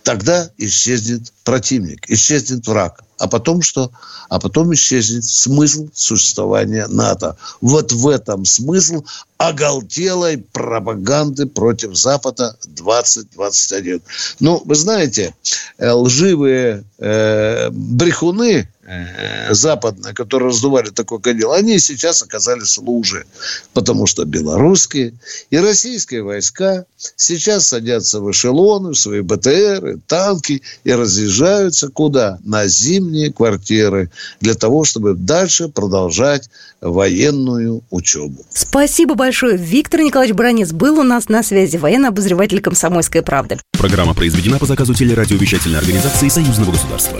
тогда 0.04 0.50
исчезнет 0.58 1.32
противник, 1.44 2.10
исчезнет 2.10 2.66
враг. 2.66 3.04
А 3.18 3.28
потом 3.28 3.62
что? 3.62 3.92
А 4.30 4.40
потом 4.40 4.74
исчезнет 4.74 5.26
смысл 5.26 5.88
существования 5.94 6.88
НАТО. 6.88 7.38
Вот 7.62 7.92
в 7.92 8.08
этом 8.08 8.46
смысл 8.46 9.04
оголтелой 9.38 10.38
пропаганды 10.38 11.46
против 11.46 11.96
Запада 11.96 12.56
2021. 12.68 14.02
Ну, 14.40 14.62
вы 14.66 14.76
знаете, 14.76 15.36
э, 15.78 15.92
лживые 15.92 16.84
э, 17.00 17.70
брехуны 17.72 18.70
э, 18.88 19.54
западные, 19.54 20.14
которые 20.14 20.50
раздували 20.50 20.90
такой 20.90 21.20
кадил, 21.20 21.52
они 21.52 21.78
сейчас 21.80 22.24
оказались 22.24 22.78
в 22.78 22.82
луже. 22.82 23.26
Потому 23.74 24.08
что 24.08 24.26
белорусские 24.26 25.14
и 25.50 25.58
российские 25.58 26.24
войска 26.24 26.86
сейчас 27.16 27.68
садятся 27.68 28.22
в 28.22 28.32
эшелоны, 28.32 28.92
в 28.92 28.96
свои 28.96 29.22
БТРы, 29.22 30.00
танки 30.08 30.62
и 30.84 30.92
разъезжаются 30.92 31.90
куда? 31.90 32.40
На 32.44 32.68
зимние 32.68 33.32
квартиры 33.32 34.10
для 34.40 34.56
того, 34.56 34.86
чтобы 34.86 35.14
дальше 35.14 35.68
продолжать 35.68 36.50
военную 36.82 37.84
учебу. 37.90 38.46
Спасибо 38.54 39.16
большое. 39.16 39.58
Виктор 39.58 40.02
Николаевич 40.02 40.36
Бронец 40.36 40.72
был 40.72 41.00
у 41.00 41.04
нас 41.04 41.30
на 41.30 41.44
связи, 41.44 41.78
военный 41.78 42.10
обозреватель 42.10 42.62
«Комсомольской 42.62 43.22
правды». 43.22 43.60
Программа 43.72 44.14
произведена 44.14 44.60
по 44.60 44.66
заказу 44.66 44.94
телерадиовещательной 44.94 45.80
организации 45.80 46.30
Союзного 46.30 46.72
государства. 46.72 47.20